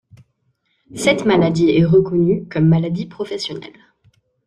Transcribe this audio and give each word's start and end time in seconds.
Cette 0.95 1.25
maladie 1.27 1.69
est 1.69 1.85
reconnue 1.85 2.47
comme 2.49 2.65
maladie 2.67 3.05
professionnelle. 3.05 3.79